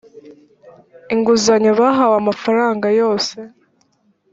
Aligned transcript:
inguzanyo 1.13 1.71
bahawe 1.79 2.15
amafaranga 2.21 2.87
yose 2.99 3.37